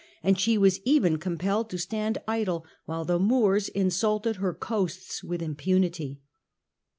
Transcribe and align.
and 0.23 0.39
she 0.39 0.57
was 0.57 0.79
even 0.83 1.19
compelled 1.19 1.69
to 1.69 1.77
stand 1.77 2.17
idle 2.27 2.65
while 2.85 3.05
the 3.05 3.19
Moors 3.19 3.69
insulted 3.69 4.37
her 4.37 4.51
coasts 4.51 5.23
with 5.23 5.43
impunity. 5.43 6.19